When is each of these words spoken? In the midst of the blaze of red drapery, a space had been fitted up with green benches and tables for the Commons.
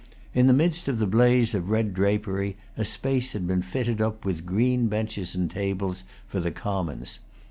In 0.33 0.47
the 0.47 0.51
midst 0.53 0.87
of 0.87 0.97
the 0.97 1.05
blaze 1.05 1.53
of 1.53 1.69
red 1.69 1.93
drapery, 1.93 2.57
a 2.75 2.83
space 2.85 3.33
had 3.33 3.45
been 3.45 3.61
fitted 3.61 4.01
up 4.01 4.25
with 4.25 4.47
green 4.47 4.87
benches 4.87 5.35
and 5.35 5.47
tables 5.47 6.05
for 6.27 6.39
the 6.39 6.49
Commons. 6.49 7.19